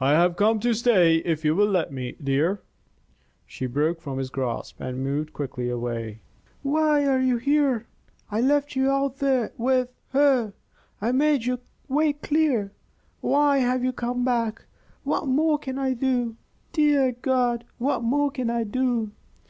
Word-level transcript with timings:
"I 0.00 0.12
have 0.12 0.36
come 0.36 0.60
to 0.60 0.72
stay 0.72 1.16
if 1.16 1.44
you 1.44 1.54
will 1.54 1.68
let 1.68 1.92
me, 1.92 2.16
dear." 2.24 2.62
She 3.44 3.66
broke 3.66 4.00
from 4.00 4.16
his 4.16 4.30
grasp 4.30 4.80
and 4.80 5.04
moved 5.04 5.34
quickly 5.34 5.68
away. 5.68 6.22
"Why 6.62 7.04
are 7.04 7.20
you 7.20 7.36
here? 7.36 7.86
I 8.30 8.40
left 8.40 8.74
you 8.76 8.90
out 8.90 9.16
there 9.18 9.52
with 9.58 9.90
her. 10.14 10.54
I 11.02 11.12
made 11.12 11.44
your 11.44 11.58
way 11.86 12.14
clear. 12.14 12.72
Why 13.20 13.58
have 13.58 13.84
you 13.84 13.92
come 13.92 14.24
back? 14.24 14.64
What 15.04 15.26
more 15.26 15.58
can 15.58 15.78
I 15.78 15.92
do? 15.92 16.36
Dear 16.72 17.12
God! 17.20 17.64
What 17.76 18.02
more 18.02 18.30
can 18.30 18.48
I 18.48 18.64
do?" 18.64 19.10